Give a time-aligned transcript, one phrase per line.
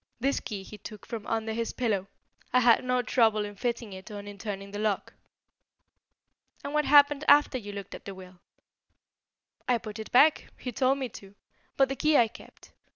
[0.19, 2.07] This key he took from under his pillow.
[2.51, 5.13] I had no trouble in fitting it or in turning the lock."
[6.63, 8.39] "And what happened after you looked at the will?"
[9.67, 10.47] "I put it back.
[10.57, 11.35] He told me to.
[11.77, 12.71] But the key I kept.